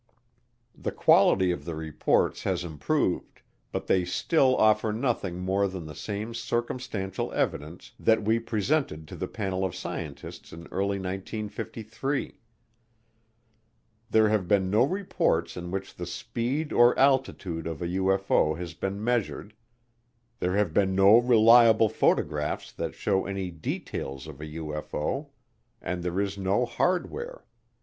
The 0.73 0.91
quality 0.91 1.51
of 1.51 1.63
the 1.63 1.75
reports 1.75 2.41
has 2.41 2.63
improved, 2.63 3.43
but 3.71 3.85
they 3.85 4.03
still 4.03 4.57
offer 4.57 4.91
nothing 4.91 5.37
more 5.37 5.67
than 5.67 5.85
the 5.85 5.93
same 5.93 6.33
circumstantial 6.33 7.31
evidence 7.33 7.91
that 7.99 8.23
we 8.23 8.39
presented 8.39 9.07
to 9.09 9.15
the 9.15 9.27
panel 9.27 9.63
of 9.63 9.75
scientists 9.75 10.51
in 10.51 10.65
early 10.71 10.97
1953. 10.97 12.39
There 14.09 14.29
have 14.29 14.47
been 14.47 14.71
no 14.71 14.81
reports 14.83 15.55
in 15.55 15.69
which 15.69 15.93
the 15.93 16.07
speed 16.07 16.73
or 16.73 16.97
altitude 16.97 17.67
of 17.67 17.79
a 17.83 17.89
UFO 17.89 18.57
has 18.57 18.73
been 18.73 19.03
measured, 19.03 19.53
there 20.39 20.55
have 20.55 20.73
been 20.73 20.95
no 20.95 21.17
reliable 21.19 21.89
photographs 21.89 22.71
that 22.71 22.95
show 22.95 23.27
any 23.27 23.51
details 23.51 24.25
of 24.25 24.41
a 24.41 24.45
UFO, 24.45 25.27
and 25.79 26.01
there 26.01 26.19
is 26.19 26.39
no 26.39 26.65
hardware. 26.65 27.45